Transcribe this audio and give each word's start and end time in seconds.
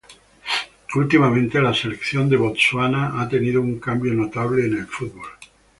Últimamente, 0.95 1.61
la 1.61 1.75
selección 1.75 2.27
de 2.27 2.35
Botsuana 2.35 3.21
ha 3.21 3.29
tenido 3.29 3.61
un 3.61 3.79
cambio 3.79 4.15
notable 4.15 4.65
en 4.65 4.73
el 4.79 4.87
fútbol. 4.87 5.29